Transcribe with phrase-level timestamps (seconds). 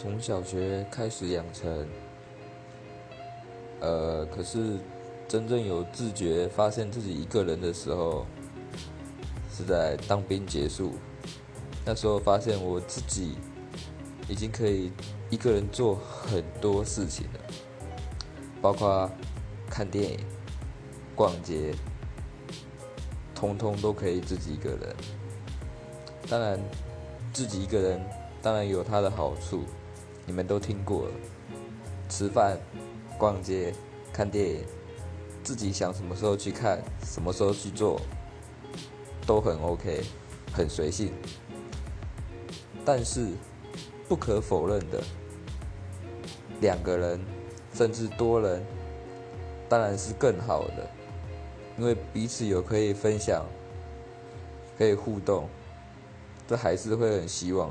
[0.00, 1.86] 从小学开始养成，
[3.80, 4.78] 呃，可是
[5.28, 8.24] 真正有自觉发现自己一个人的时候，
[9.52, 10.94] 是在当兵结束。
[11.84, 13.36] 那时候发现我自己
[14.26, 14.90] 已经可以
[15.28, 17.40] 一个人做很多事情了，
[18.62, 19.10] 包括
[19.68, 20.18] 看电影、
[21.14, 21.74] 逛街，
[23.34, 24.96] 通通都可以自己一个人。
[26.26, 26.58] 当然，
[27.34, 28.00] 自己一个人
[28.40, 29.64] 当然有它的好处，
[30.30, 31.08] 你们都听过。
[32.08, 32.56] 吃饭、
[33.18, 33.74] 逛街、
[34.12, 34.64] 看电影，
[35.42, 38.00] 自己想什么时候去看，什么时候去做，
[39.26, 40.04] 都很 OK，
[40.52, 41.12] 很随性。
[42.84, 43.30] 但是，
[44.08, 45.02] 不可否认的，
[46.60, 47.20] 两个人
[47.74, 48.64] 甚至多人，
[49.68, 50.88] 当然是更好的，
[51.76, 53.44] 因为彼此有可以分享，
[54.78, 55.48] 可以互动，
[56.46, 57.68] 这还是会很希望